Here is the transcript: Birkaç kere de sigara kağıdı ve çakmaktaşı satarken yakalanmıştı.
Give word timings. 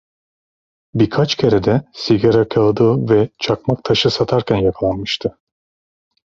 Birkaç 0.95 1.35
kere 1.35 1.63
de 1.63 1.81
sigara 1.93 2.49
kağıdı 2.49 3.09
ve 3.09 3.29
çakmaktaşı 3.39 4.09
satarken 4.09 4.55
yakalanmıştı. 4.55 5.37